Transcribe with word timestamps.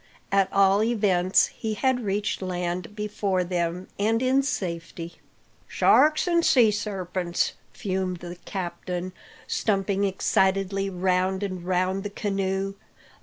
At 0.31 0.51
all 0.51 0.81
events, 0.83 1.45
he 1.49 1.75
had 1.75 1.99
reached 2.03 2.41
land 2.41 2.95
before 2.95 3.43
them, 3.43 3.87
and 3.99 4.19
in 4.19 4.41
safety. 4.41 5.17
"Sharks 5.67 6.27
an' 6.27 6.41
sea 6.41 6.71
sarpents!" 6.71 7.51
fumed 7.71 8.17
the 8.17 8.37
captain, 8.45 9.13
Stumping 9.45 10.03
excitedly 10.03 10.89
round 10.89 11.43
and 11.43 11.63
round 11.63 12.01
the 12.01 12.09
canoe. 12.09 12.73